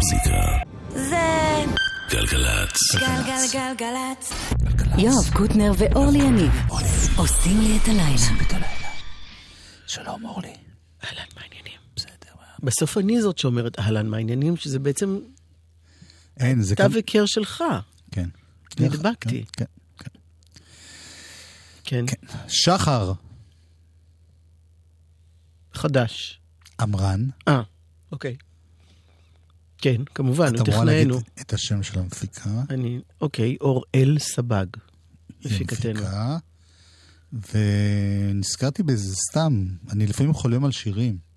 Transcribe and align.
המוזיקה. 0.00 0.40
זה 0.90 1.64
גלגלצ. 2.10 2.78
גלגלגלגלצ. 2.94 4.32
יואב 4.98 5.30
קוטנר 5.32 5.72
ואורלי 5.78 6.18
יניב 6.18 6.52
עושים 7.16 7.60
לי 7.60 7.78
את 7.82 7.88
הלילה. 7.88 8.66
שלום 9.86 10.24
אורלי. 10.24 10.54
אהלן, 11.04 11.24
מה 11.36 11.42
העניינים? 11.42 11.80
בסדר. 11.96 12.32
בסוף 12.62 12.98
אני 12.98 13.22
זאת 13.22 13.38
שאומרת 13.38 13.78
אהלן, 13.78 14.06
מה 14.06 14.16
העניינים? 14.16 14.56
שזה 14.56 14.78
בעצם 14.78 15.18
אין, 16.36 16.62
זה 16.62 16.76
כאן... 16.76 16.92
היכר 16.94 17.26
שלך. 17.26 17.64
כן. 18.10 18.28
נדבקתי. 18.80 19.44
כן, 19.52 19.64
כן, 19.98 20.04
כן, 21.84 22.04
כן. 22.06 22.48
שחר 22.48 23.12
חדש. 25.74 26.40
עמרן. 26.80 27.24
אה, 27.48 27.62
אוקיי. 28.12 28.36
כן, 29.80 30.02
כמובן, 30.14 30.52
את 30.54 30.68
אמורה 30.68 30.84
להגיד. 30.84 31.12
את 31.40 31.52
השם 31.52 31.82
של 31.82 31.98
המפיקה. 31.98 32.50
אני, 32.70 33.00
אוקיי, 33.20 33.56
אוראל 33.60 34.16
סבג. 34.18 34.66
מפיקתנו. 35.44 36.00
ונזכרתי 37.54 38.82
בזה 38.82 39.14
סתם, 39.30 39.66
אני 39.90 40.06
לפעמים 40.06 40.32
חולם 40.32 40.64
על 40.64 40.70
שירים, 40.72 41.30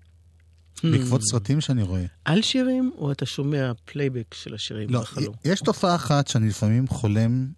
Hmm. 0.76 0.86
בעקבות 0.92 1.20
סרטים 1.30 1.60
שאני 1.60 1.82
רואה. 1.82 2.04
על 2.24 2.42
שירים, 2.42 2.90
או 2.98 3.12
אתה 3.12 3.26
שומע 3.26 3.72
פלייבק 3.84 4.34
של 4.34 4.54
השירים 4.54 4.90
לא, 4.90 5.00
בחלום? 5.00 5.34
יש 5.44 5.60
תופעה 5.60 5.94
אחת 5.94 6.28
שאני 6.28 6.48
לפעמים 6.48 6.88
חולם 6.88 7.48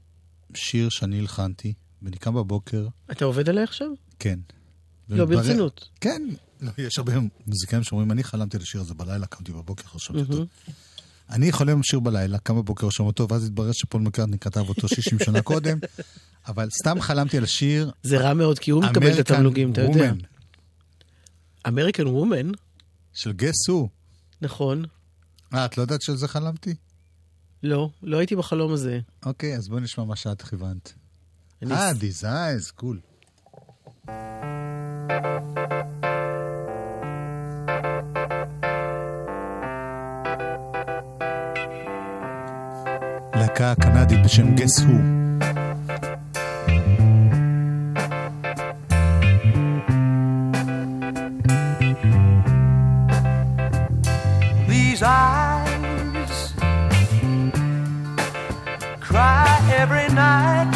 שיר 0.55 0.89
שאני 0.89 1.19
הלחנתי, 1.19 1.73
ואני 2.03 2.17
קם 2.17 2.35
בבוקר, 2.35 2.87
אתה 3.11 3.25
עובד 3.25 3.49
עליה 3.49 3.65
עכשיו? 3.65 3.89
כן. 4.19 4.39
לא, 5.09 5.23
ומתברר- 5.23 5.37
ברצינות. 5.43 5.89
כן, 6.01 6.23
לא, 6.61 6.71
יש 6.79 6.99
הרבה 6.99 7.13
מוזיקאים 7.47 7.83
שאומרים, 7.83 8.11
אני 8.11 8.25
חלמתי 8.25 8.57
על 8.57 8.63
השיר 8.63 8.81
הזה 8.81 8.95
בלילה, 8.95 9.27
קמתי 9.27 9.53
בבוקר, 9.53 9.85
חשבתי 9.85 10.21
אותו. 10.21 10.47
אני 11.31 11.53
חולם 11.53 11.83
שיר 11.83 12.01
בלילה, 12.01 12.39
קם 12.39 12.57
בבוקר, 12.57 12.87
רושם 12.87 13.05
אותו, 13.05 13.29
ואז 13.29 13.45
התברר 13.45 13.73
שפול 13.73 14.03
מקארטני 14.03 14.39
כתב 14.39 14.69
אותו 14.69 14.89
60 14.89 15.19
שנה 15.19 15.43
קודם, 15.53 15.79
אבל 16.47 16.69
סתם 16.71 17.01
חלמתי 17.01 17.37
על 17.37 17.45
השיר 17.45 17.91
זה 18.03 18.19
רע 18.19 18.35
מאוד, 18.35 18.59
כי 18.59 18.71
הוא 18.71 18.83
מקבל 18.83 19.13
את 19.13 19.31
התמלוגים, 19.31 19.73
אתה 19.73 19.81
יודע. 19.81 20.13
אמריקן 21.69 22.07
וומן, 22.07 22.51
של 23.13 23.33
גס 23.33 23.69
הוא. 23.69 23.89
נכון. 24.43 24.85
אה, 25.55 25.65
את 25.65 25.79
לא 25.79 25.83
יודעת 25.83 26.03
שעל 26.03 26.17
זה 26.17 26.29
חלמתי? 26.29 26.75
לא, 27.63 27.91
לא 28.03 28.19
הייתי 28.19 28.37
בחלום 28.37 28.73
הזה. 28.73 29.01
אוקיי, 29.27 29.57
אז 29.57 29.69
בואי 29.69 29.81
נשמע 29.81 30.05
מה 30.05 30.17
שאת 30.17 30.43
כיוונת. 30.43 30.93
אה, 31.71 31.93
These 31.93 32.32
Eyes, 32.32 32.71
קול. 32.71 33.01
להקה 43.61 43.83
קנדית 43.83 44.23
בשם 44.25 44.55
Guess 44.55 44.81
Who. 44.81 45.01
These 54.69 55.03
eyes 55.03 56.37
cry 59.01 59.59
every 59.83 60.09
night 60.15 60.76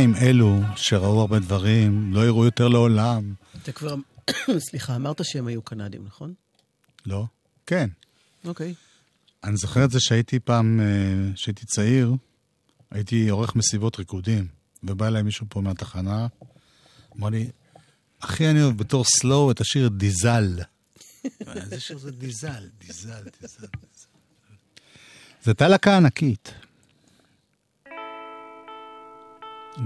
עיניים 0.00 0.16
אלו 0.22 0.60
שראו 0.76 1.20
הרבה 1.20 1.38
דברים, 1.38 2.12
לא 2.12 2.26
יראו 2.26 2.44
יותר 2.44 2.68
לעולם. 2.68 3.34
אתה 3.62 3.72
כבר, 3.72 3.94
סליחה, 4.68 4.96
אמרת 4.96 5.24
שהם 5.24 5.46
היו 5.46 5.62
קנדים, 5.62 6.04
נכון? 6.06 6.34
לא? 7.06 7.24
כן. 7.66 7.90
אוקיי. 8.44 8.74
אני 9.44 9.56
זוכר 9.56 9.84
את 9.84 9.90
זה 9.90 10.00
שהייתי 10.00 10.40
פעם, 10.40 10.80
אה, 10.80 11.34
כשהייתי 11.34 11.66
צעיר, 11.66 12.14
הייתי 12.90 13.28
עורך 13.28 13.56
מסיבות 13.56 13.98
ריקודים, 13.98 14.46
ובא 14.82 15.06
אליי 15.06 15.22
מישהו 15.22 15.46
פה 15.48 15.60
מהתחנה, 15.60 16.26
אמר 17.18 17.28
לי, 17.28 17.50
אחי, 18.20 18.50
אני 18.50 18.62
אוהב 18.62 18.76
בתור 18.76 19.04
סלואו 19.04 19.50
את 19.50 19.60
השיר 19.60 19.88
דיזל. 19.88 20.58
איזה 21.56 21.80
שיר 21.80 21.98
זה 21.98 22.10
דיזל, 22.10 22.68
דיזל, 22.78 23.22
דיזל. 23.40 23.66
זו 25.42 25.50
הייתה 25.50 25.68
להקה 25.68 25.96
ענקית. 25.96 26.52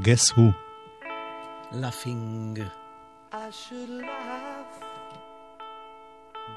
Guess 0.03 0.31
Who. 0.31 0.53
Laughing. 1.71 2.59
I 3.33 3.51
should 3.51 3.89
laugh, 3.89 4.67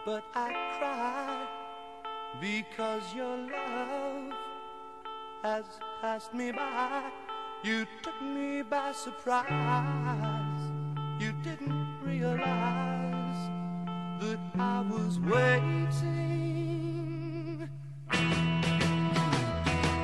but 0.05 0.23
I 0.33 0.49
cry 0.79 1.47
because 2.41 3.13
your 3.15 3.37
love 3.37 4.33
has 5.43 5.65
passed 6.01 6.33
me 6.33 6.51
by. 6.51 7.11
You 7.63 7.85
took 8.01 8.19
me 8.23 8.63
by 8.63 8.91
surprise. 8.93 10.71
You 11.19 11.31
didn't 11.43 11.99
realize 12.03 13.49
that 14.19 14.39
I 14.57 14.81
was 14.81 15.19
waiting. 15.19 16.09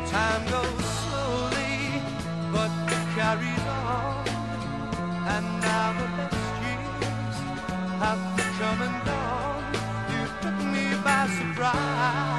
Time 0.08 0.50
goes 0.52 0.83
it 3.34 3.40
carries 3.40 3.68
on. 3.68 4.28
And 5.28 5.62
now 5.62 5.94
the 5.94 6.08
best 6.18 6.36
years 6.62 7.38
have 8.00 8.22
come 8.60 8.82
and 8.82 9.06
gone. 9.06 9.64
You 10.12 10.24
took 10.42 10.58
me 10.74 10.96
by 11.04 11.28
surprise. 11.28 12.33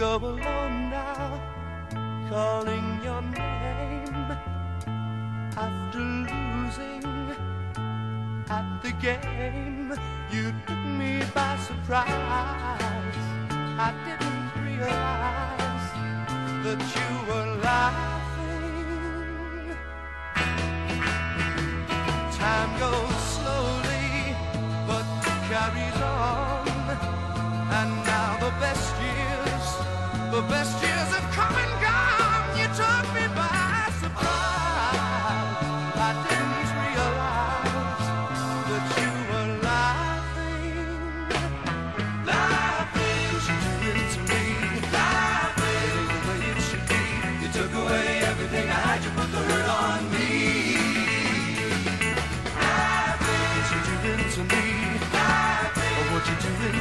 Go 0.00 0.16
alone 0.16 0.88
now, 0.88 1.38
calling 2.30 3.00
your 3.04 3.20
name 3.20 4.32
after 5.54 5.98
losing 5.98 7.04
at 8.48 8.66
the 8.82 8.92
game. 8.92 9.92
You 10.30 10.54
took 10.66 10.84
me 11.00 11.22
by 11.34 11.54
surprise. 11.58 12.08
I 13.86 13.92
didn't 14.06 14.50
realize 14.64 15.90
that 16.64 16.80
you 16.96 17.10
were 17.28 17.50
laughing. 17.68 18.86
Time 22.40 22.72
goes 22.84 23.18
slowly, 23.36 24.34
but 24.88 25.06
carries 25.50 26.00
on. 26.00 26.68
And 27.78 27.90
now 28.06 28.30
the 28.40 28.50
best 28.64 28.99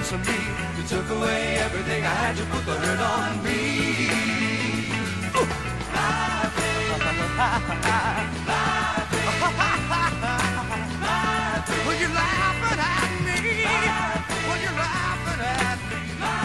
to 0.10 0.18
me? 0.18 0.40
You 0.78 0.84
took 0.94 1.08
away 1.18 1.42
everything 1.66 2.02
I 2.04 2.16
had. 2.22 2.34
You 2.40 2.46
put 2.54 2.64
the 2.70 2.76
hurt 2.84 3.02
on 3.14 3.32
me. 3.46 3.60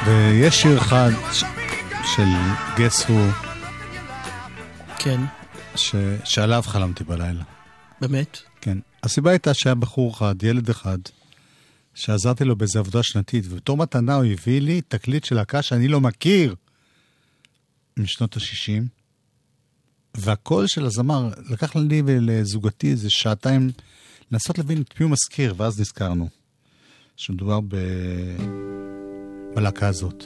ויש 0.06 0.62
שיר 0.62 0.78
אחד 0.78 1.10
של 2.02 2.28
Guess 2.76 3.08
who, 3.08 3.12
כן, 4.98 5.20
ש... 5.76 5.94
שעליו 6.24 6.62
חלמתי 6.66 7.04
בלילה. 7.04 7.42
באמת? 8.00 8.38
כן. 8.60 8.78
הסיבה 9.02 9.30
הייתה 9.30 9.54
שהיה 9.54 9.74
בחור 9.74 10.12
אחד, 10.12 10.42
ילד 10.42 10.68
אחד, 10.68 10.98
שעזרתי 11.94 12.44
לו 12.44 12.56
באיזו 12.56 12.78
עבודה 12.78 13.02
שנתית, 13.02 13.44
ובתור 13.48 13.76
מתנה 13.76 14.14
הוא 14.14 14.24
הביא 14.24 14.60
לי 14.60 14.80
תקליט 14.80 15.24
של 15.24 15.34
להקה 15.34 15.62
שאני 15.62 15.88
לא 15.88 16.00
מכיר 16.00 16.54
משנות 17.96 18.36
ה-60, 18.36 18.82
והקול 20.14 20.66
של 20.66 20.86
הזמר 20.86 21.30
לקח 21.50 21.76
לי 21.76 22.02
ולזוגתי 22.06 22.90
איזה 22.90 23.10
שעתיים 23.10 23.70
לנסות 24.30 24.58
להבין 24.58 24.82
את 24.82 25.00
מי 25.00 25.04
הוא 25.04 25.12
מזכיר, 25.12 25.54
ואז 25.56 25.80
נזכרנו 25.80 26.28
שמדובר 27.16 27.60
ב... 27.68 27.76
בלהקה 29.54 29.88
הזאת, 29.88 30.24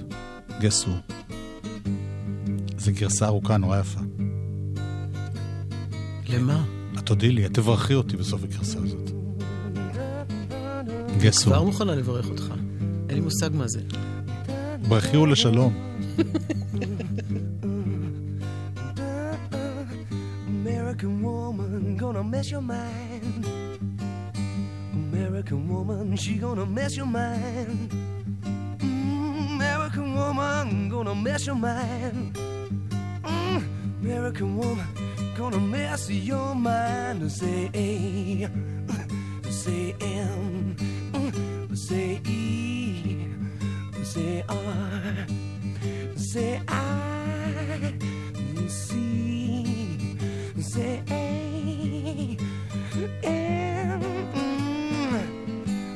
גסו. 0.61 0.91
זו 2.79 2.93
גרסה 2.95 3.27
ארוכה, 3.27 3.57
נורא 3.57 3.79
יפה. 3.79 4.01
למה? 6.29 6.65
את 6.99 7.07
תודי 7.07 7.31
לי, 7.31 7.47
את 7.47 7.55
תברכי 7.55 7.95
אותי 7.95 8.17
בסוף 8.17 8.45
הגרסה 8.45 8.79
הזאת. 8.79 9.18
גסו, 11.19 11.51
כבר 11.51 11.63
מוכנה 11.63 11.95
לברך 11.95 12.29
אותך. 12.29 12.45
אין 13.09 13.15
לי 13.17 13.21
מושג 13.21 13.51
מה 13.53 13.69
זה. 13.69 13.81
ברכי 14.89 15.17
ולשלום. 15.17 15.73
American 20.99 21.23
woman 21.23 21.97
gonna 21.97 22.23
mess 22.23 22.51
your 22.51 22.61
mind. 22.61 23.45
American 24.93 25.69
woman, 25.69 26.17
she 26.17 26.35
gonna 26.45 26.67
mess 26.67 26.97
your 26.97 27.07
mind. 27.07 27.91
Mm, 28.81 29.55
American 29.57 30.09
woman 30.19 30.89
gonna 30.89 31.15
mess 31.15 31.47
your 31.47 31.57
mind. 31.57 32.37
Mm, 33.25 33.63
American 34.03 34.51
woman 34.57 34.89
gonna 35.39 35.63
mess 35.75 36.03
your 36.11 36.55
mind. 36.55 37.31
Say 37.39 37.71
A, 37.87 37.89
say 39.61 39.95
M, 40.01 40.77
mm, 40.77 40.98
say 41.89 42.21
E, 42.27 43.17
say 44.03 44.45
R, 44.47 45.27
say 46.17 46.61
I, 46.69 47.95
C, 48.67 49.97
say 50.61 51.03
A, 51.11 52.37
M. 53.25 54.03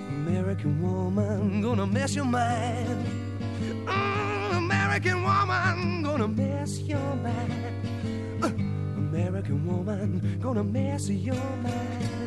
American 0.08 0.80
woman 0.80 1.60
gonna 1.60 1.86
mess 1.86 2.14
your 2.14 2.24
mind. 2.24 3.06
Mm, 3.84 4.56
American 4.56 5.22
woman 5.22 6.02
gonna 6.02 6.28
mess 6.28 6.78
your 6.80 7.16
mind. 7.16 8.42
Uh, 8.42 8.46
American 8.96 9.66
woman 9.66 10.38
gonna 10.40 10.64
mess 10.64 11.10
your 11.10 11.34
mind. 11.62 12.21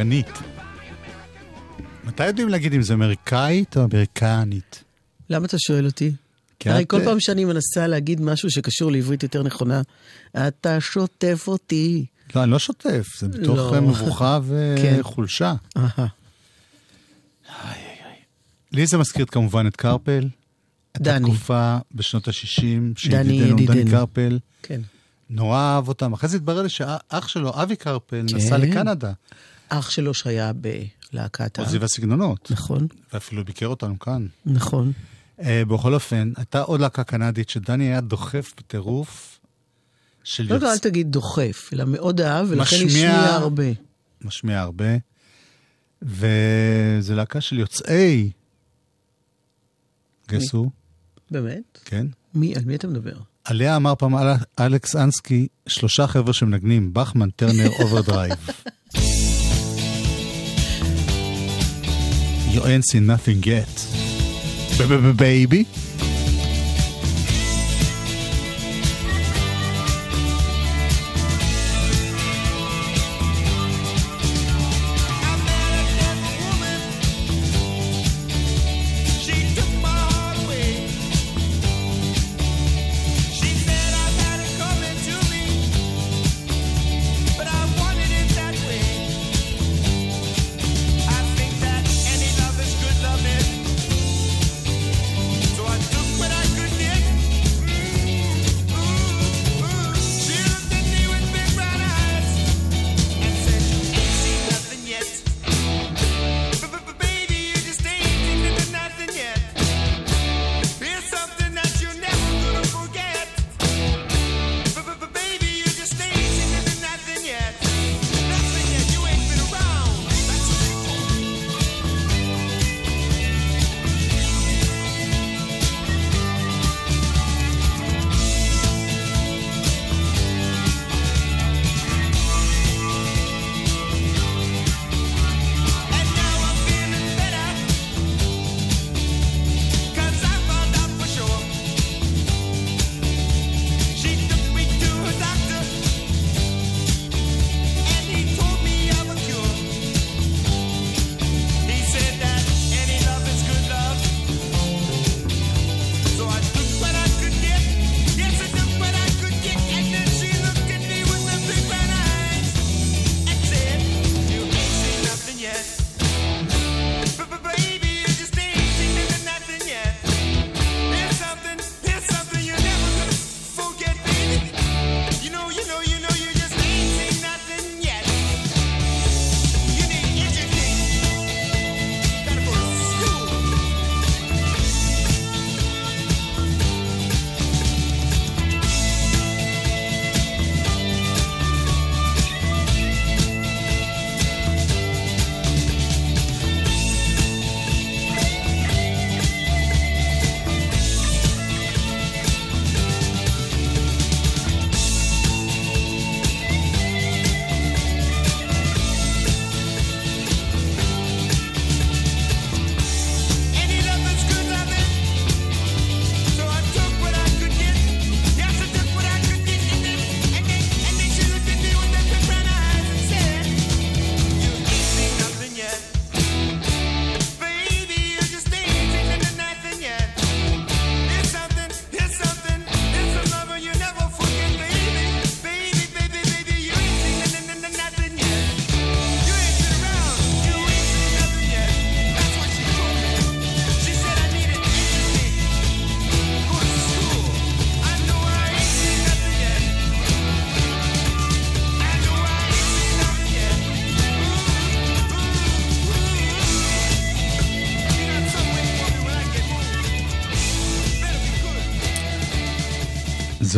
אמריקנית. 0.00 0.38
מתי 2.04 2.26
יודעים 2.26 2.48
להגיד 2.48 2.74
אם 2.74 2.82
זה 2.82 2.94
אמריקאית 2.94 3.76
או 3.76 3.84
אמריקנית? 3.84 4.84
למה 5.30 5.46
אתה 5.46 5.56
שואל 5.58 5.86
אותי? 5.86 6.12
הרי 6.64 6.82
את, 6.82 6.88
כל 6.88 7.00
אה, 7.00 7.04
פעם 7.04 7.20
שאני 7.20 7.44
מנסה 7.44 7.86
להגיד 7.86 8.20
משהו 8.20 8.50
שקשור 8.50 8.92
לעברית 8.92 9.22
יותר 9.22 9.42
נכונה, 9.42 9.82
אתה 10.36 10.80
שוטף 10.80 11.44
אותי. 11.48 12.06
לא, 12.34 12.42
אני 12.42 12.50
לא 12.50 12.58
שוטף, 12.58 13.06
זה 13.18 13.28
מתוך 13.28 13.56
לא. 13.56 13.80
מבוכה 13.80 14.38
כן. 14.82 14.96
וחולשה. 15.00 15.54
אהה. 15.76 16.06
לי 18.72 18.86
זה 18.86 18.98
מזכיר 18.98 19.26
כמובן 19.26 19.66
את 19.66 19.76
קרפל. 19.76 20.28
את 20.96 21.00
דני. 21.00 21.16
התקופה 21.16 21.78
בשנות 21.94 22.28
ה-60, 22.28 22.34
דני 23.10 23.38
שידידנו 23.38 23.66
דני. 23.66 23.90
קרפל. 23.90 24.38
כן. 24.62 24.80
נורא 25.30 25.58
אהב 25.58 25.88
אותם. 25.88 26.12
אחרי 26.12 26.28
זה 26.28 26.36
התברר 26.36 26.62
לי 26.62 26.68
שאח 26.68 27.28
שלו, 27.28 27.62
אבי 27.62 27.76
קרפל, 27.76 28.22
נסע 28.34 28.56
כן. 28.56 28.60
לקנדה. 28.60 29.12
אח 29.70 29.90
שלו 29.90 30.14
שהיה 30.14 30.52
בלהקת 31.12 31.58
ה... 31.58 31.62
עוזי 31.62 31.78
והסגנונות. 31.78 32.50
נכון, 32.50 32.86
ואפילו 33.12 33.44
ביקר 33.44 33.66
אותנו 33.66 33.98
כאן. 33.98 34.26
נכון. 34.46 34.92
אה, 35.42 35.62
בכל 35.68 35.94
אופן, 35.94 36.32
הייתה 36.36 36.60
עוד 36.62 36.80
להקה 36.80 37.04
קנדית 37.04 37.48
שדני 37.50 37.84
היה 37.84 38.00
דוחף 38.00 38.52
בטירוף 38.58 39.40
של 40.24 40.46
לא, 40.52 40.58
לא, 40.58 40.66
אל 40.68 40.72
יוצ... 40.72 40.80
תגיד 40.82 41.10
דוחף, 41.12 41.70
אלא 41.72 41.84
מאוד 41.84 42.20
אהב, 42.20 42.46
ולכן 42.50 42.76
משמיע- 42.76 42.86
השמיע 43.10 43.34
הרבה. 43.34 43.64
משמיע 44.20 44.60
הרבה. 44.60 44.84
וזו 46.02 47.14
להקה 47.14 47.40
של 47.40 47.58
יוצאי... 47.58 48.30
גסו, 50.28 50.70
באמת? 51.30 51.78
כן. 51.84 52.06
מי, 52.34 52.54
על 52.56 52.62
מי 52.64 52.74
אתה 52.76 52.86
מדבר? 52.88 53.16
עליה 53.44 53.76
אמר 53.76 53.94
פעם 53.94 54.16
אל- 54.16 54.34
אלכס 54.60 54.96
אנסקי, 54.96 55.48
שלושה 55.66 56.06
חבר'ה 56.06 56.32
שמנגנים, 56.32 56.90
Bachman, 56.94 57.30
Turner, 57.30 57.68
Overdrive. 57.82 58.36
You 62.50 62.64
ain't 62.66 62.84
seen 62.84 63.06
nothing 63.06 63.42
yet. 63.44 63.68
Baby? 65.16 65.66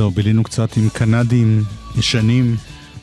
זהו, 0.02 0.10
בילינו 0.10 0.44
קצת 0.44 0.76
עם 0.76 0.88
קנדים 0.88 1.62
ישנים. 1.98 2.56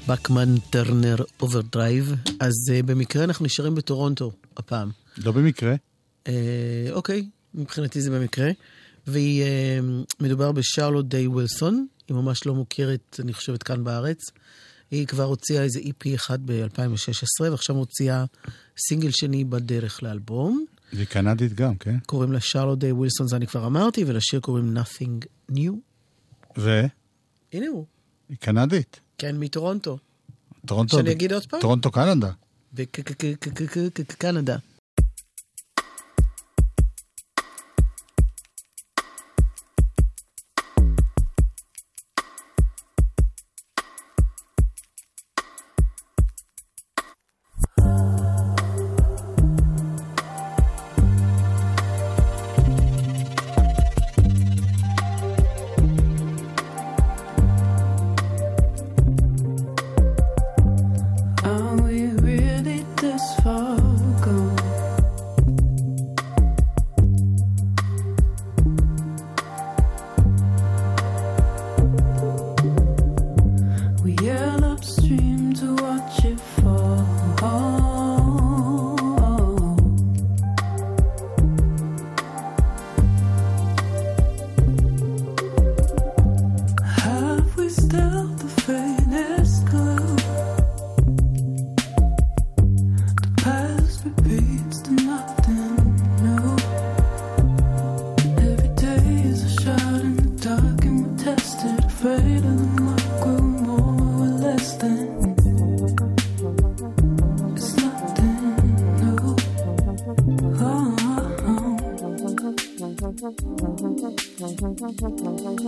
Bachman 0.08 0.58
Turner 0.70 1.16
Overdrive. 1.42 2.14
אז 2.40 2.54
uh, 2.70 2.86
במקרה 2.86 3.24
אנחנו 3.24 3.46
נשארים 3.46 3.76
בטורונטו 3.76 4.32
הפעם. 4.58 4.90
לא 5.18 5.32
במקרה. 5.32 5.76
Uh, 6.26 6.30
אוקיי, 6.92 7.26
מבחינתי 7.54 8.02
זה 8.02 8.12
במקרה. 8.12 8.52
והיא, 9.08 9.44
uh, 9.44 10.14
מדובר 10.20 10.52
בשרלוט 10.52 11.06
דיי 11.06 11.28
ווילסון, 11.28 11.88
היא 12.08 12.16
ממש 12.16 12.46
לא 12.46 12.56
מוכרת, 12.56 13.20
אני 13.24 13.34
חושבת, 13.34 13.64
כאן 13.64 13.84
בארץ. 13.84 14.20
היא 14.92 15.08
כבר 15.08 15.24
הוציאה 15.24 15.64
איזה 15.64 15.80
EP 15.80 16.16
אחד 16.16 16.40
ב-2016, 16.46 17.42
ועכשיו 17.42 17.76
הוציאה 17.76 18.26
סינגל 18.88 19.12
שני 19.12 19.44
בדרך 19.44 20.04
לאלבום. 20.04 20.66
והיא 20.94 21.08
קנדית 21.08 21.54
גם, 21.54 21.76
כן? 21.76 21.98
קוראים 22.06 22.32
לה 22.32 22.40
שרלוט 22.40 22.80
דיי 22.80 22.92
ווילסון, 22.92 23.28
זה 23.28 23.36
אני 23.36 23.48
כבר 23.48 23.66
אמרתי, 23.66 24.04
ולשיר 24.08 24.40
קוראים 24.40 24.78
Nothing 24.78 25.26
New. 25.52 25.89
ו? 26.60 26.86
הנה 27.54 27.68
הוא, 27.68 27.86
היא 28.30 28.38
קנדית. 28.38 29.00
כן, 29.18 29.36
מטורונטו. 29.40 29.98
טורונטו. 30.66 30.98
שאני 30.98 31.12
אגיד 31.12 31.34
עוד 31.34 31.46
פעם? 31.46 31.60
טורונטו, 31.62 31.92
קנדה. 31.92 32.32
בקנדה. 32.74 34.58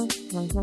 Thank 0.09 0.55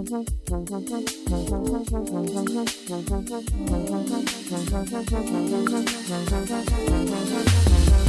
you. 7.93 8.08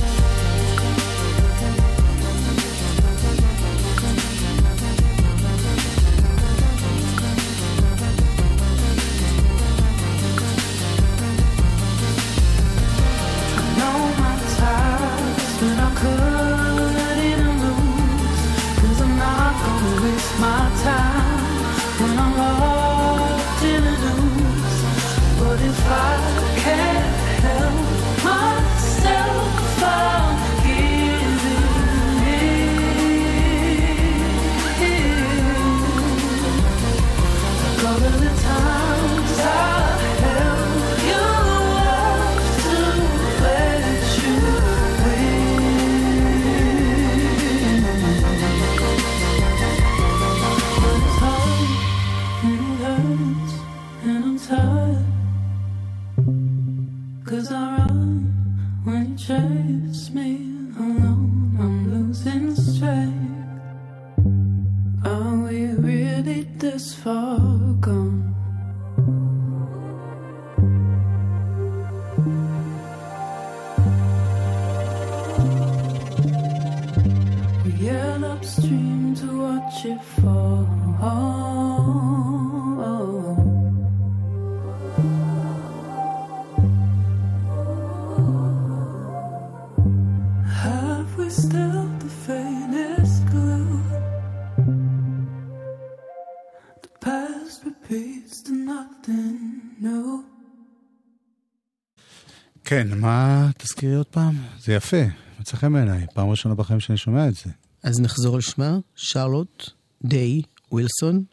כן, 102.64 103.00
מה, 103.00 103.50
תזכירי 103.58 103.96
עוד 103.96 104.06
פעם? 104.06 104.36
זה 104.60 104.74
יפה, 104.74 105.04
מצא 105.40 105.58
חן 105.58 105.74
בעיניי. 105.74 106.08
פעם 106.14 106.30
ראשונה 106.30 106.56
בחיים 106.56 106.80
שאני 106.80 106.98
שומע 106.98 107.28
את 107.28 107.36
זה. 107.36 107.50
אז 107.84 108.00
נחזור 108.00 108.36
על 108.36 108.42
שמה, 108.42 108.78
שרלוט 108.96 109.70
דיי 110.04 110.42
ווילסון, 110.72 111.24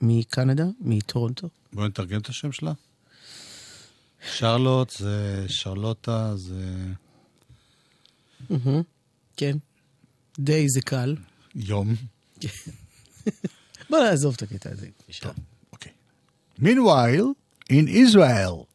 מקנדה, 0.00 0.64
מטורונטו. 0.80 1.48
בואי 1.72 1.88
נתרגם 1.88 2.20
את 2.20 2.28
השם 2.28 2.52
שלה. 2.52 2.72
שרלוט 4.34 4.90
זה 4.90 5.44
שרלוטה, 5.48 6.36
זה 6.36 6.76
כן. 9.36 9.56
דיי 10.38 10.66
זה 10.68 10.80
קל. 10.80 11.16
יום. 11.54 11.94
בוא 13.90 13.98
נעזוב 13.98 14.34
את 14.36 14.42
הקטע 14.42 14.70
הזה. 14.70 14.88
טוב, 15.20 15.30
אוקיי. 15.30 15.55
Meanwhile, 16.58 17.36
in 17.68 17.86
Israel. 17.86 18.66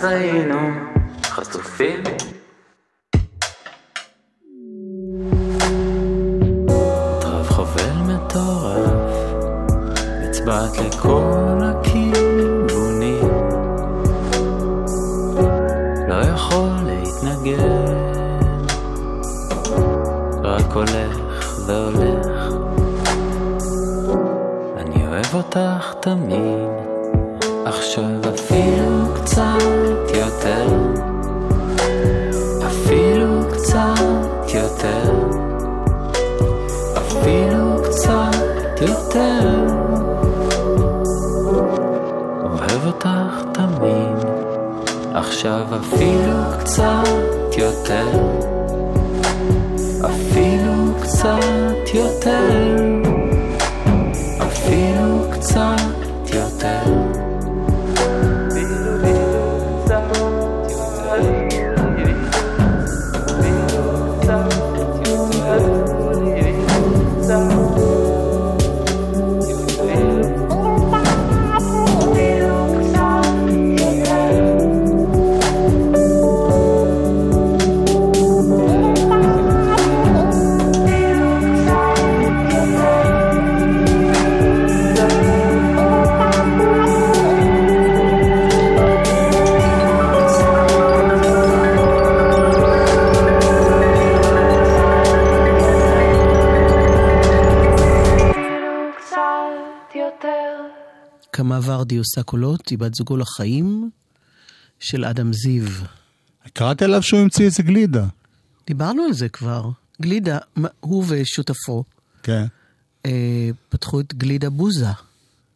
אז 0.00 0.04
כמה 101.38 101.60
ורדי 101.62 101.96
עושה 101.96 102.22
קולות, 102.22 102.68
היא 102.68 102.78
בת 102.78 102.94
זוגו 102.94 103.16
לחיים 103.16 103.90
של 104.80 105.04
אדם 105.04 105.32
זיו. 105.32 105.64
קראתי 106.52 106.84
עליו 106.84 107.02
שהוא 107.02 107.20
המציא 107.20 107.44
איזה 107.44 107.62
גלידה. 107.62 108.06
דיברנו 108.66 109.02
על 109.02 109.12
זה 109.12 109.28
כבר. 109.28 109.70
גלידה, 110.02 110.38
הוא 110.80 111.04
ושותפו 111.08 111.84
כן. 112.22 112.44
אה, 113.06 113.50
פתחו 113.68 114.00
את 114.00 114.14
גלידה 114.14 114.50
בוזה. 114.50 114.86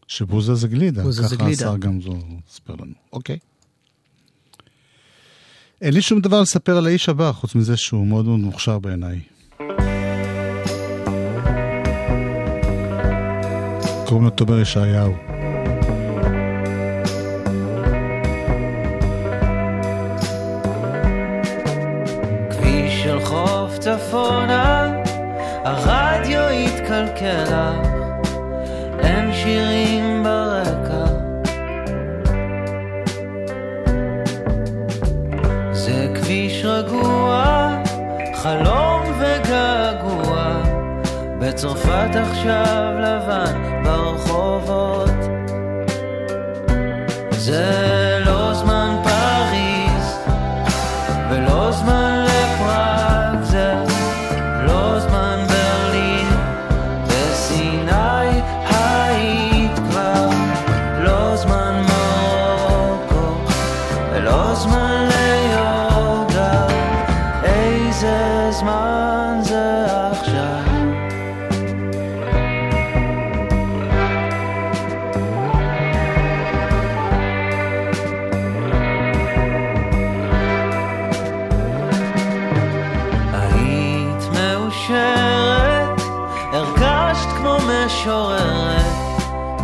שבוזה 0.09 0.55
זה 0.55 0.69
גלידה. 0.69 1.03
בוזה 1.03 1.23
זה 1.23 1.37
גלידה. 1.37 1.57
ככה 1.57 1.69
השר 1.69 1.77
גמזו 1.77 2.19
סיפר 2.51 2.75
לנו. 2.75 2.95
אוקיי. 3.13 3.39
אין 5.81 5.95
לי 5.95 6.03
שום 6.03 6.21
דבר 6.21 6.41
לספר 6.41 6.77
על 6.77 6.87
האיש 6.87 7.09
הבא, 7.09 7.33
חוץ 7.33 7.55
מזה 7.55 7.77
שהוא 7.77 8.07
מאוד 8.07 8.25
מאוד 8.25 8.41
מוכשר 8.41 8.79
בעיניי. 8.79 9.21
קוראים 14.07 14.25
לו 14.25 14.31
תומר 14.31 14.61
ישעיהו. 14.61 15.32
חוף 23.73 23.79
צפונה, 23.79 24.93
הרדיו 25.65 26.49
התקלקל 26.49 27.55
אין 28.99 29.33
שירים 29.33 30.25
ברקע. 30.25 31.05
זה 35.73 36.13
כביש 36.15 36.65
רגוע, 36.65 37.69
חלום 38.35 39.03
וגעגוע, 39.21 40.63
בצרפת 41.39 42.11
עכשיו 42.15 42.95
לבן 42.99 43.83
ברחובות. 43.85 45.11
זה 47.31 48.02
כמו 88.02 88.02
משוררת, 88.02 88.82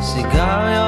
סיגריות, 0.02 0.87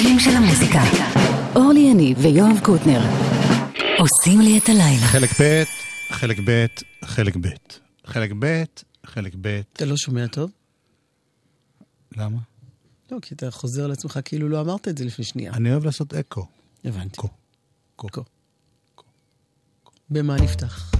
האנשים 0.00 0.20
של 0.20 0.36
המוזיקה. 0.36 0.82
אורלי 1.56 1.80
יניב 1.80 2.18
ויואב 2.20 2.60
קוטנר. 2.62 3.00
עושים 3.98 4.40
לי 4.40 4.58
את 4.58 4.68
הלילה. 4.68 5.06
חלק 5.06 5.30
ב', 5.40 5.62
חלק 6.10 6.38
ב', 6.44 6.66
חלק 7.04 7.36
ב'. 7.40 7.48
חלק 8.06 8.32
ב', 8.38 8.64
חלק 9.06 9.34
ב'. 9.40 9.60
אתה 9.72 9.84
לא 9.84 9.96
שומע 9.96 10.26
טוב? 10.26 10.50
למה? 12.16 12.38
לא, 13.12 13.18
כי 13.22 13.34
אתה 13.34 13.50
חוזר 13.50 13.84
על 13.84 13.92
עצמך 13.92 14.20
כאילו 14.24 14.48
לא 14.48 14.60
אמרת 14.60 14.88
את 14.88 14.98
זה 14.98 15.04
לפני 15.04 15.24
שנייה. 15.24 15.52
אני 15.52 15.70
אוהב 15.70 15.84
לעשות 15.84 16.14
אקו. 16.14 16.46
הבנתי. 16.84 17.16
קו. 17.16 17.28
קו. 17.96 18.08
קו. 18.08 18.22
במה 20.10 20.36
נפתח? 20.36 20.92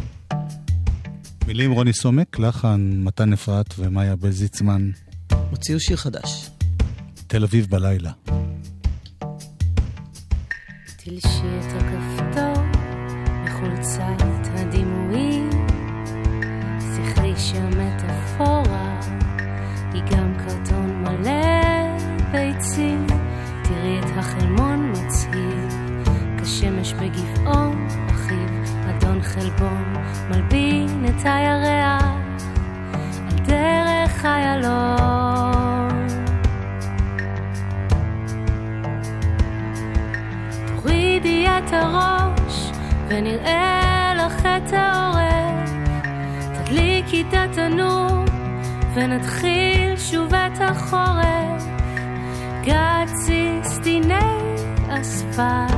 מילים 1.46 1.72
רוני 1.72 1.92
סומק, 1.92 2.38
לחן 2.38 2.90
מתן 2.96 3.32
אפרת 3.32 3.74
ומאיה 3.78 4.16
בזיצמן, 4.16 4.90
הוציאו 5.50 5.80
שיר 5.80 5.96
חדש. 5.96 6.50
תל 7.26 7.44
אביב 7.44 7.66
בלילה. 7.70 8.12
תלשי 11.10 11.58
את 11.60 11.82
הכפתור 11.82 12.64
מחולצת 13.44 14.22
הדימויים. 14.54 15.50
זכרי 16.78 17.32
שהמטאפורה 17.36 19.00
היא 19.92 20.02
גם 20.02 20.34
קרטון 20.38 21.04
מלא 21.04 21.96
ביצים. 22.32 23.06
תראי 23.62 24.00
את 24.00 24.18
החלמון 24.18 24.92
מצהיב 24.92 25.78
כשמש 26.42 26.92
בגבעון 26.92 27.86
אחיו 28.10 28.48
אדון 28.90 29.22
חלבון 29.22 29.94
מלבין 30.30 31.04
את 31.04 31.24
הירח. 31.24 32.04
על 33.30 33.38
דרך 33.46 34.24
איילון 34.24 35.19
את 41.66 41.72
הראש 41.72 42.70
ונראה 43.08 44.12
לך 44.16 44.46
את 44.46 44.72
העורף. 44.72 45.70
תדליקי 46.54 47.24
את 47.28 47.34
התנור 47.34 48.24
ונתחיל 48.94 49.96
שוב 49.96 50.34
את 50.34 50.60
החורף. 50.60 51.64
גצי 52.64 53.58
סדיני 53.62 54.14
אספלט. 54.88 55.74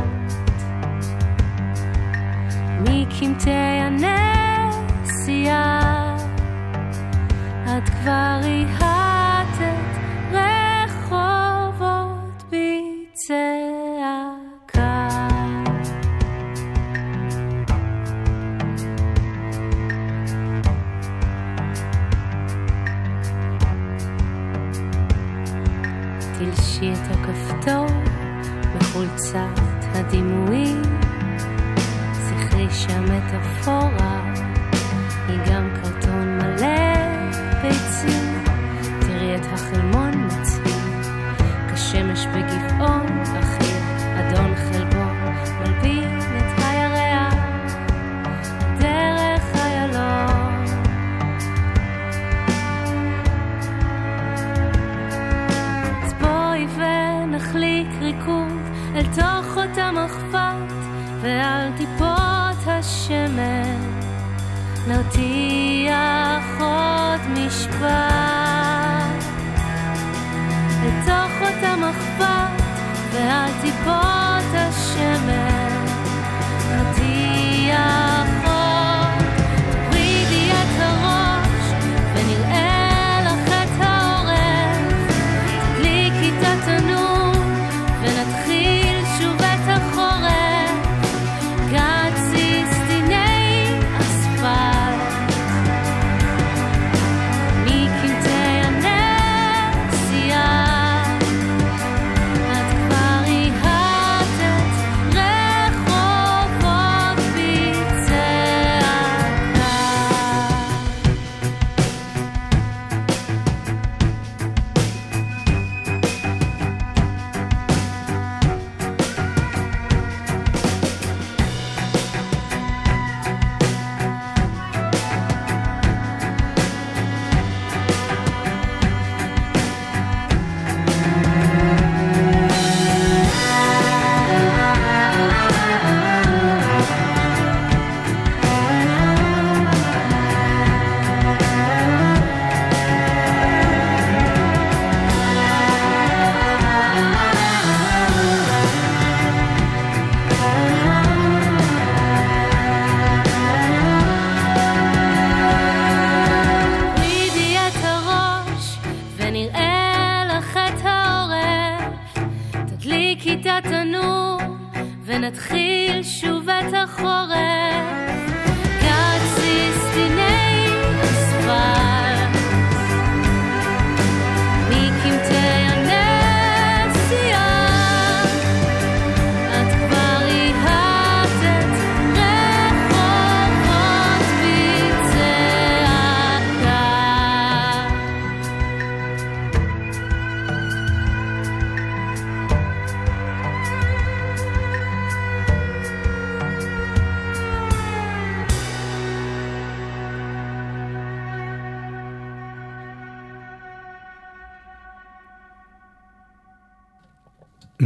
מקמטי 2.80 3.50
הנסיעה 3.80 5.36
את 7.64 7.88
כבר 7.88 8.38
ריהטת 8.42 9.01
הכפתור 27.62 27.86
מחולצת 28.74 29.60
הדימויים 29.94 30.82
זכרי 32.12 32.66
שהמטאפורה 32.70 34.21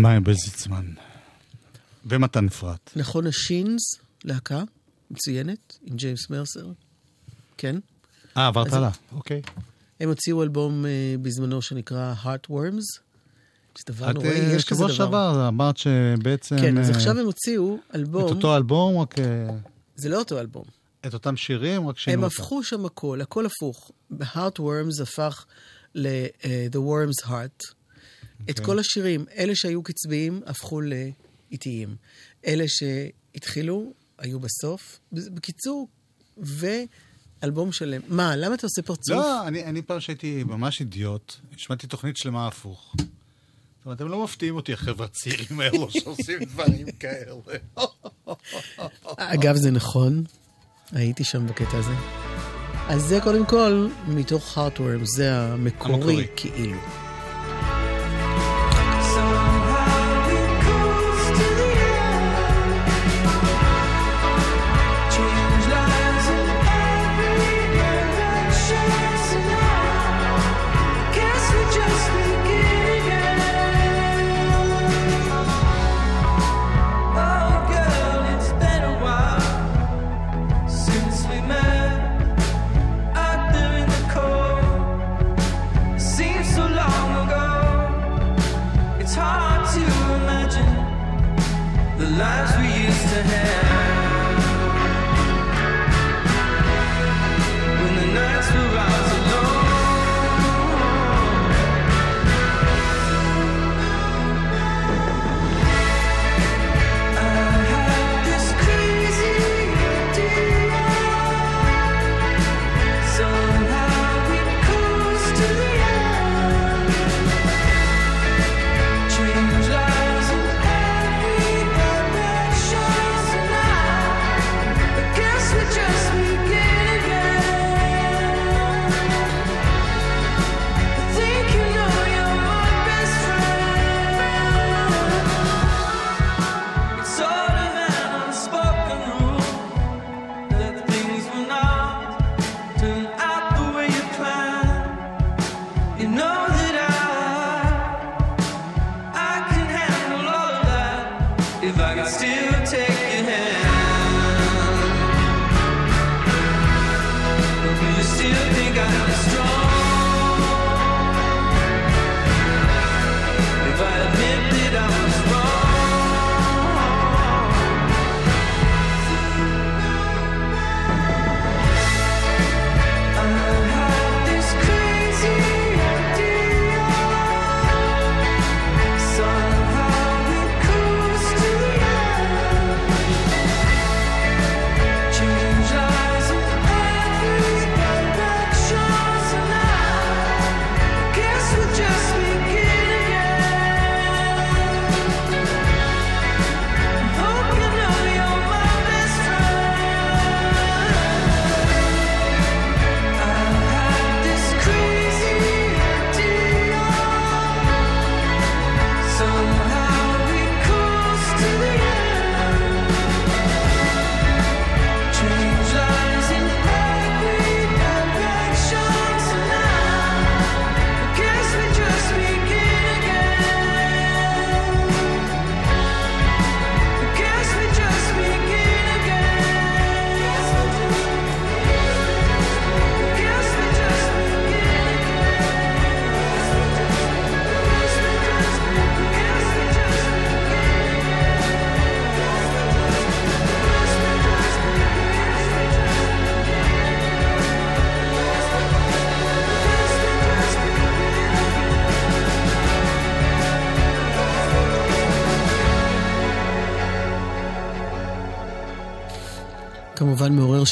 מאיה 0.06 0.20
בזיצמן. 0.20 0.86
ומתן 2.06 2.46
אפרת. 2.46 2.90
נכון 2.96 3.26
השינס, 3.26 3.82
להקה 4.24 4.62
מצוינת, 5.10 5.78
עם 5.84 5.96
ג'יימס 5.96 6.30
מרסר. 6.30 6.66
כן. 7.56 7.76
אה, 8.36 8.46
עברת 8.46 8.72
הלאה, 8.72 8.90
אוקיי. 9.12 9.42
הם 10.00 10.08
הוציאו 10.08 10.42
אלבום 10.42 10.86
אה, 10.86 11.14
בזמנו 11.22 11.62
שנקרא 11.62 12.14
Heartworms. 12.24 13.00
זה 13.78 13.84
דבר 13.86 14.10
את 14.10 14.14
נוראי, 14.14 14.30
אה, 14.30 14.54
יש 14.56 14.64
כזה 14.64 14.78
שבוע 14.78 14.86
דבר. 14.86 14.94
שעבר 14.96 15.48
אמרת 15.48 15.76
שבעצם... 15.76 16.56
כן, 16.58 16.78
אז 16.78 16.90
אה, 16.90 16.94
עכשיו 16.94 17.18
הם 17.18 17.26
הוציאו 17.26 17.78
אלבום, 17.94 18.26
את 18.26 18.30
אותו 18.30 18.56
אלבום, 18.56 18.98
רק 18.98 19.14
זה 19.96 20.08
לא 20.08 20.18
אותו 20.18 20.40
אלבום. 20.40 20.64
את 21.06 21.14
אותם 21.14 21.36
שירים, 21.36 21.88
רק 21.88 21.98
שינו 21.98 22.14
הם 22.14 22.24
אותם. 22.24 22.34
הפכו 22.34 22.62
שם 22.62 22.84
הכל, 22.84 23.20
הכל 23.20 23.46
הפוך. 23.46 23.90
Heartworms 24.20 25.02
הפך 25.02 25.44
ל-The 25.94 26.76
Worm's 26.76 27.28
Heart. 27.28 27.75
את 28.44 28.50
אוקיי. 28.50 28.64
כל 28.64 28.78
השירים, 28.78 29.24
אלה 29.36 29.54
שהיו 29.54 29.82
קצביים, 29.82 30.40
הפכו 30.46 30.80
לאיטיים. 30.80 31.96
אלה 32.46 32.64
שהתחילו, 32.68 33.92
היו 34.18 34.40
בסוף. 34.40 35.00
בקיצור, 35.12 35.88
ואלבום 36.36 37.72
שלם. 37.72 38.00
מה, 38.08 38.36
למה 38.36 38.54
אתה 38.54 38.66
עושה 38.66 38.82
פרצוף? 38.82 39.16
לא, 39.16 39.46
אני, 39.48 39.64
אני 39.64 39.82
פעם 39.82 40.00
שהייתי 40.00 40.44
ממש 40.44 40.80
אידיוט, 40.80 41.34
השמעתי 41.54 41.86
תוכנית 41.86 42.16
שלמה 42.16 42.46
הפוך. 42.46 42.94
זאת 42.98 43.86
אומרת, 43.86 44.00
הם 44.00 44.08
לא 44.08 44.24
מפתיעים 44.24 44.56
אותי, 44.56 44.72
החבר'ה 44.72 45.06
הצעירים 45.06 45.60
האלו 45.60 45.90
שעושים 46.00 46.44
דברים 46.44 46.86
כאלה. 47.00 47.34
אגב, 49.16 49.56
זה 49.56 49.70
נכון, 49.70 50.24
הייתי 50.92 51.24
שם 51.24 51.46
בקטע 51.46 51.78
הזה. 51.78 51.92
אז 52.88 53.02
זה 53.02 53.18
קודם 53.22 53.46
כל 53.46 53.88
מתוך 54.08 54.58
Heartworms, 54.58 55.04
זה 55.04 55.36
המקורי, 55.36 55.94
המקורי. 55.94 56.26
כאילו. 56.36 56.78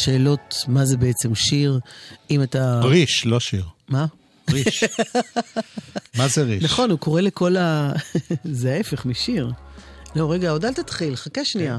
כמובן 0.04 0.24
מעורר 0.24 0.38
שאלות, 0.38 0.54
מה 0.68 0.84
זה 0.84 0.96
בעצם 0.96 1.34
שיר, 1.34 1.80
אם 2.30 2.42
אתה... 2.42 2.80
ריש, 2.84 3.26
לא 3.26 3.40
שיר. 3.40 3.64
מה? 3.88 4.06
ריש. 4.50 4.84
מה 6.18 6.28
זה 6.28 6.42
ריש? 6.42 6.64
נכון, 6.64 6.90
הוא 6.90 6.98
קורא 6.98 7.20
לכל 7.20 7.56
ה... 7.56 7.92
זה 8.60 8.72
ההפך 8.74 9.06
משיר. 9.06 9.50
לא, 10.16 10.32
רגע, 10.32 10.50
עוד 10.50 10.64
אל 10.64 10.72
תתחיל, 10.74 11.16
חכה 11.16 11.44
שנייה. 11.44 11.78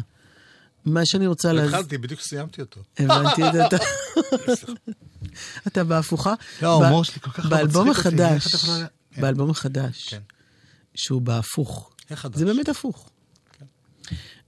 מה 0.85 1.01
שאני 1.05 1.27
רוצה 1.27 1.53
לא 1.53 1.61
להז... 1.61 1.69
התחלתי, 1.73 1.97
בדיוק 1.97 2.21
סיימתי 2.21 2.61
אותו. 2.61 2.81
הבנתי 2.99 3.41
את 3.49 3.55
אתה. 3.67 3.77
אתה 5.67 5.83
בהפוכה. 5.83 6.33
לא, 6.61 6.69
ההומור 6.83 7.03
שלי 7.03 7.19
כל 7.21 7.31
כך 7.31 7.45
לא 7.45 7.49
באלבום 7.49 7.89
מצחיק 7.89 8.05
אותי, 8.05 8.15
החדש, 8.23 8.45
איך 8.45 8.55
את 8.55 8.59
יכולה- 8.63 8.85
כן. 9.13 9.21
באלבום 9.21 9.49
החדש, 9.49 10.07
כן. 10.09 10.21
שהוא 10.95 11.21
בהפוך. 11.21 11.91
זה 12.33 12.45
באמת 12.45 12.69
הפוך. 12.69 13.09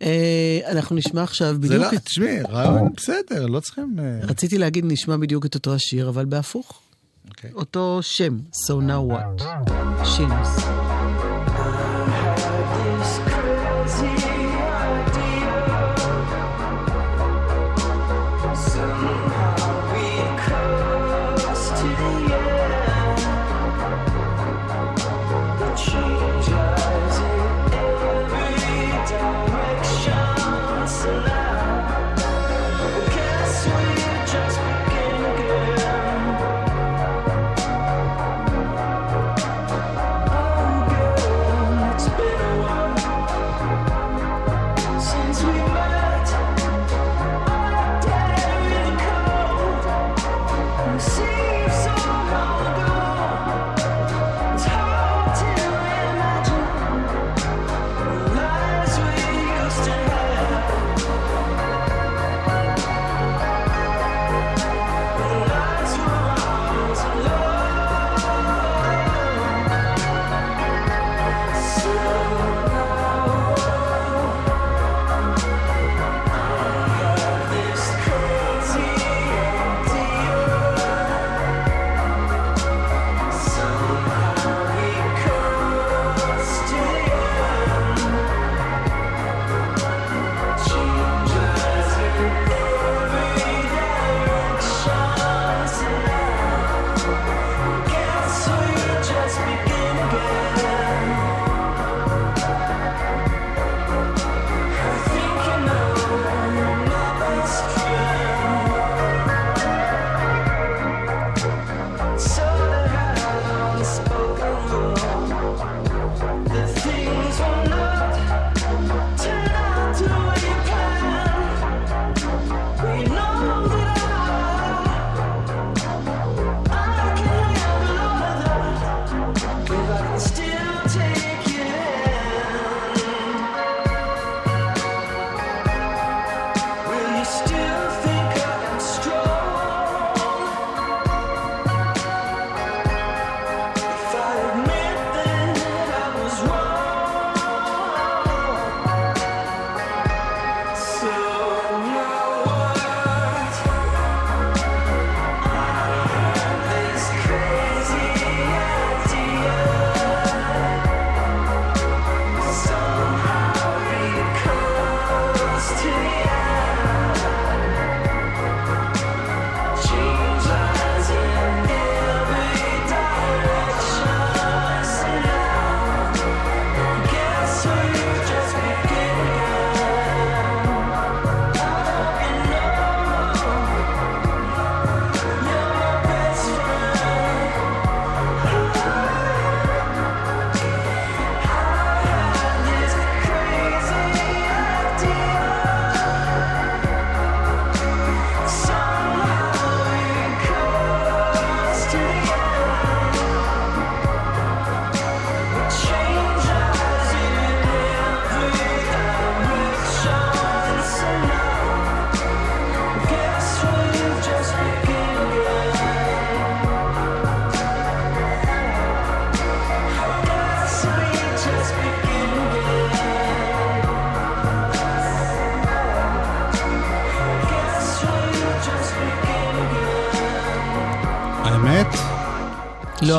אה, 0.01 0.59
אנחנו 0.71 0.95
נשמע 0.95 1.23
עכשיו 1.23 1.55
בדיוק 1.59 1.83
לא, 1.83 1.89
את... 1.93 2.05
תשמעי, 2.05 2.41
רעיון 2.41 2.93
בסדר, 2.97 3.45
לא 3.45 3.59
צריכים... 3.59 3.95
אה, 3.99 4.19
רציתי 4.23 4.57
להגיד, 4.57 4.85
נשמע 4.87 5.17
בדיוק 5.17 5.45
את 5.45 5.55
אותו 5.55 5.73
השיר, 5.73 6.09
אבל 6.09 6.25
בהפוך. 6.25 6.81
אוקיי. 7.29 7.51
אותו 7.53 7.99
שם, 8.01 8.37
So 8.67 8.73
Now 8.73 9.13
What. 9.13 9.43
שינוס. 10.05 10.86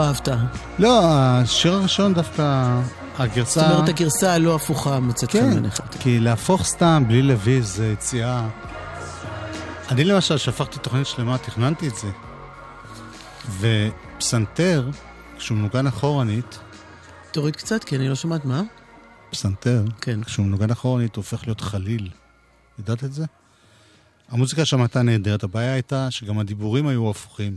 אהבת. 0.08 0.28
לא, 0.78 1.00
השיר 1.02 1.72
הראשון 1.72 2.14
דווקא, 2.14 2.80
הגרסה... 3.18 3.60
זאת 3.60 3.70
אומרת, 3.70 3.88
הגרסה 3.88 4.34
הלא 4.34 4.54
הפוכה 4.54 5.00
מוצאת 5.00 5.30
חן 5.32 5.38
כן, 5.38 5.50
בעיניך. 5.50 5.80
כי 6.00 6.20
להפוך 6.20 6.64
סתם 6.64 7.04
בלי 7.06 7.22
לוי 7.22 7.62
זה 7.62 7.92
יציאה... 7.92 8.48
אני 9.90 10.04
למשל, 10.04 10.36
שהפכתי 10.36 10.78
תוכנית 10.78 11.06
שלמה, 11.06 11.38
תכננתי 11.38 11.88
את 11.88 11.94
זה. 11.96 12.08
ופסנתר, 14.18 14.88
כשהוא 15.38 15.58
מנוגן 15.58 15.86
אחורנית, 15.86 16.58
תוריד 17.30 17.56
קצת, 17.56 17.84
כי 17.84 17.96
אני 17.96 18.08
לא 18.08 18.14
שומעת 18.14 18.44
מה. 18.44 18.62
פסנתר, 19.30 19.84
כן. 20.00 20.22
כשהוא 20.22 20.46
מנוגן 20.46 20.70
אחורנית 20.70 21.16
הוא 21.16 21.22
הופך 21.22 21.46
להיות 21.46 21.60
חליל. 21.60 22.08
ידעת 22.78 23.04
את 23.04 23.12
זה? 23.12 23.24
המוזיקה 24.28 24.64
שם 24.64 24.80
הייתה 24.80 25.02
נהדרת, 25.02 25.42
הבעיה 25.44 25.72
הייתה 25.72 26.10
שגם 26.10 26.38
הדיבורים 26.38 26.86
היו 26.86 27.10
הפוכים. 27.10 27.56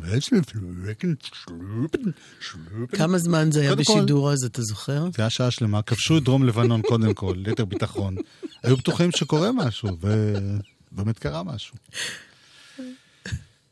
כמה 2.91 3.17
זמן 3.17 3.51
זה 3.51 3.61
היה 3.61 3.75
בשידור 3.75 4.31
אז, 4.31 4.43
אתה 4.43 4.61
זוכר? 4.61 5.03
זה 5.03 5.21
היה 5.21 5.29
שעה 5.29 5.51
שלמה, 5.51 5.81
כבשו 5.81 6.17
את 6.17 6.23
דרום 6.23 6.43
לבנון 6.43 6.81
קודם 6.81 7.13
כל, 7.13 7.33
ליתר 7.37 7.65
ביטחון. 7.65 8.15
היו 8.63 8.77
בטוחים 8.77 9.11
שקורה 9.11 9.51
משהו, 9.51 9.89
ובאמת 10.91 11.19
קרה 11.19 11.43
משהו. 11.43 11.75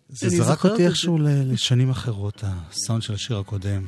זה 0.10 0.30
זרק 0.30 0.66
אותי 0.66 0.86
איכשהו 0.86 1.18
לשנים 1.22 1.89
אחרות, 1.89 2.43
הסאונד 2.43 3.02
של 3.02 3.14
השיר 3.14 3.38
הקודם. 3.38 3.86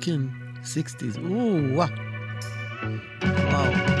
כן, 0.00 0.20
60's. 0.64 1.18
או, 1.18 1.56
וואו. 1.74 1.88
וואו. 3.22 3.91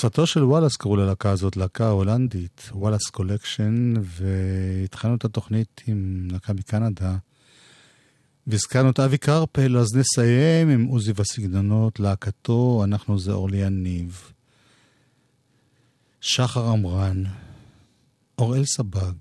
קבוצתו 0.00 0.26
של 0.26 0.44
וואלאס 0.44 0.76
קראו 0.76 0.96
ללהקה 0.96 1.30
הזאת, 1.30 1.56
להקה 1.56 1.88
הולנדית, 1.88 2.70
Wallace 2.72 3.06
Collection, 3.10 3.94
והתחלנו 4.02 5.14
את 5.14 5.24
התוכנית 5.24 5.82
עם 5.86 6.28
להקה 6.30 6.52
מקנדה. 6.52 7.16
והזכרנו 8.46 8.90
את 8.90 9.00
אבי 9.00 9.18
קרפל, 9.18 9.76
אז 9.76 9.96
נסיים 9.96 10.68
עם 10.68 10.84
עוזי 10.84 11.12
והסגנונות, 11.14 12.00
להקתו, 12.00 12.80
אנחנו 12.84 13.18
זה 13.18 13.32
אורלי 13.32 13.56
יניב. 13.56 14.32
שחר 16.20 16.68
עמרן, 16.68 17.22
אוראל 18.38 18.64
סבג, 18.64 19.14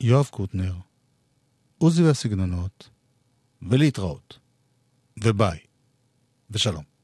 יואב 0.00 0.28
קוטנר, 0.30 0.74
עוזי 1.78 2.02
והסגנונות, 2.02 2.88
ולהתראות. 3.62 4.38
וביי. 5.24 5.58
ושלום. 6.50 6.95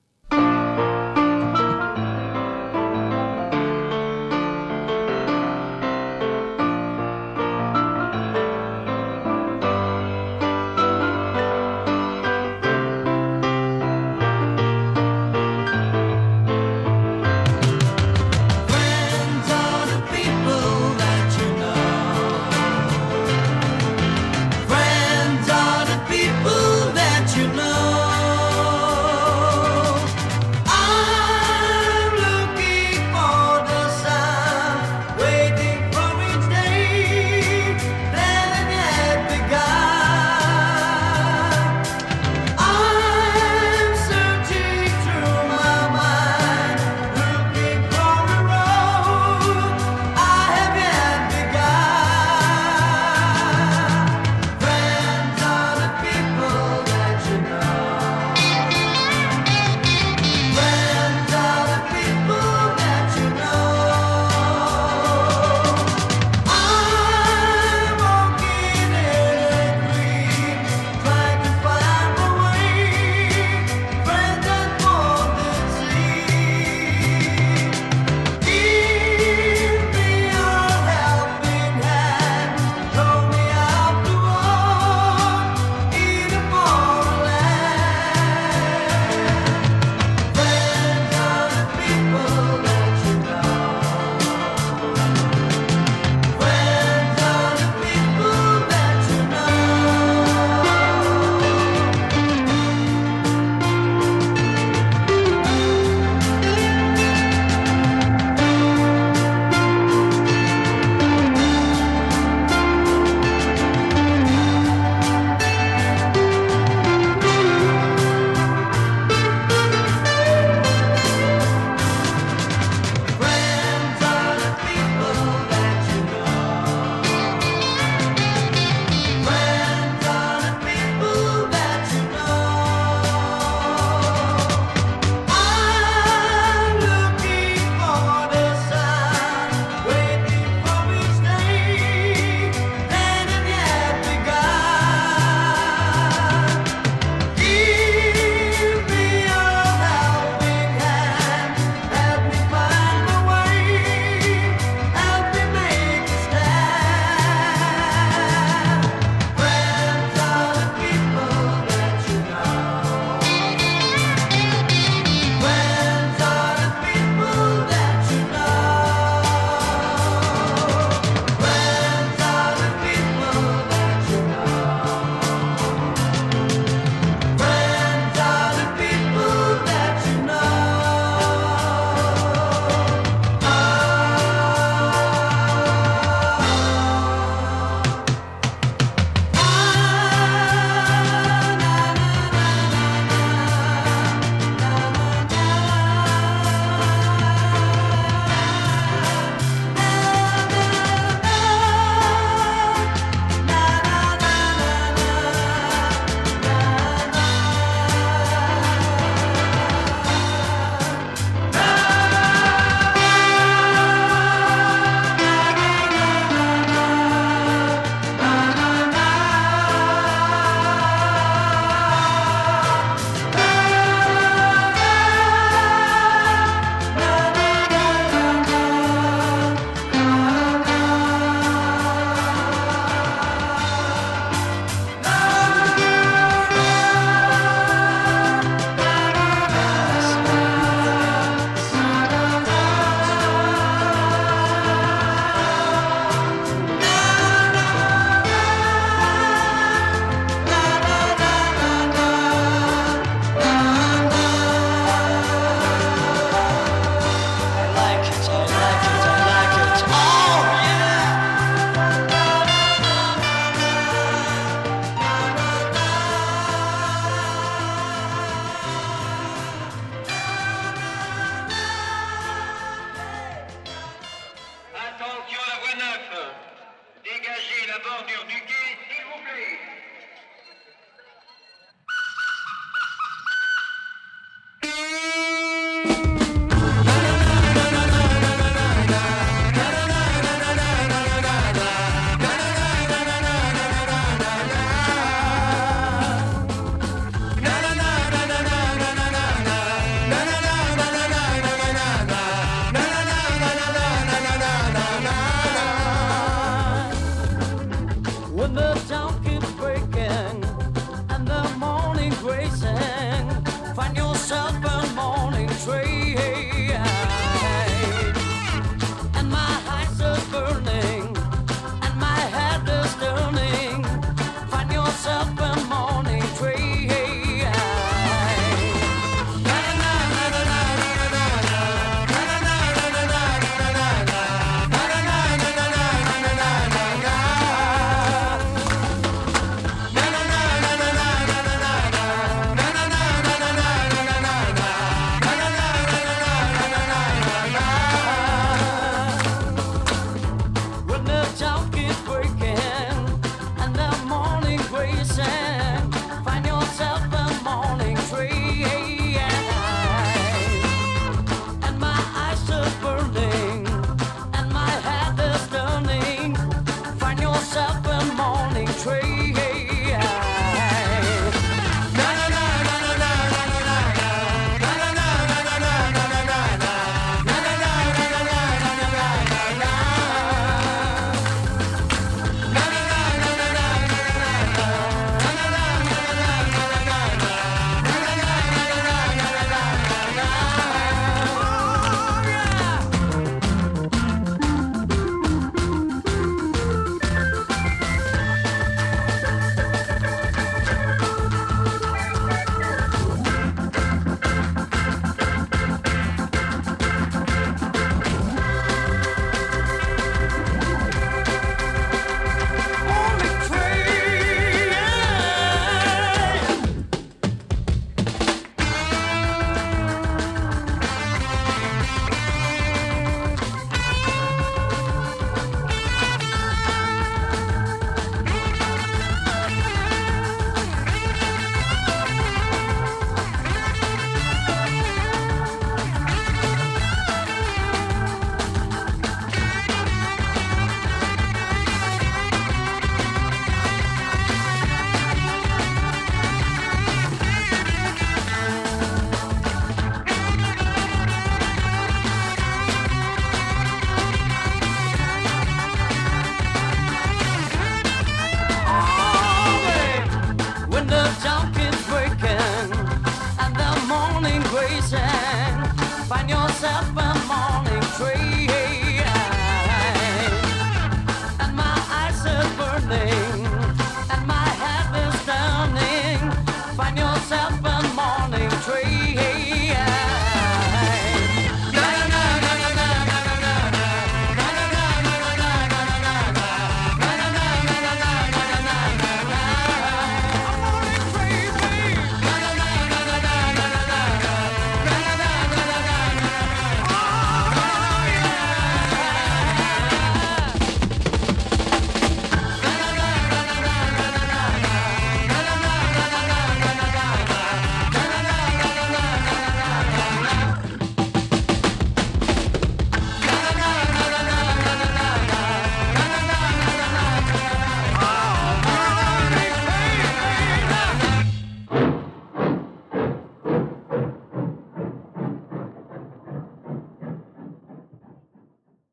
myself 314.22 314.54
a 314.64 314.94
morning 314.94 315.48
train. 315.64 315.91